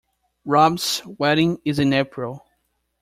Rob's 0.45 1.03
wedding 1.05 1.59
is 1.63 1.77
in 1.77 1.93
April. 1.93 2.43